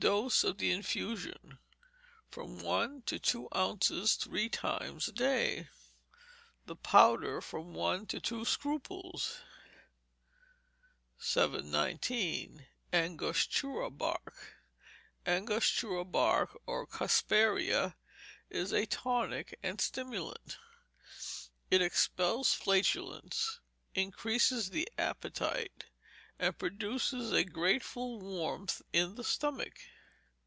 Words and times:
Dose, 0.00 0.44
of 0.44 0.56
the 0.56 0.72
infusion, 0.72 1.58
from 2.30 2.60
one 2.60 3.02
to 3.02 3.18
two 3.18 3.48
ounces, 3.54 4.14
three 4.14 4.48
times 4.48 5.08
a 5.08 5.12
day; 5.12 5.58
of 5.60 5.66
the 6.64 6.76
powder, 6.76 7.42
from 7.42 7.74
one 7.74 8.06
to 8.06 8.18
two 8.18 8.46
scruples. 8.46 9.42
719. 11.18 12.66
Angostura 12.94 13.90
Bark 13.90 14.56
Angostura 15.26 16.06
Bark, 16.06 16.58
or 16.64 16.86
Cusparia, 16.86 17.94
is 18.48 18.72
a 18.72 18.86
tonic 18.86 19.58
and 19.62 19.82
stimulant. 19.82 20.56
It 21.70 21.82
expels 21.82 22.54
flatulence, 22.54 23.60
increases 23.94 24.70
the 24.70 24.88
appetite, 24.96 25.84
and 26.42 26.58
produces 26.58 27.32
a 27.32 27.44
grateful 27.44 28.18
warmth 28.18 28.80
in 28.94 29.14
the 29.16 29.22
stomach. 29.24 29.74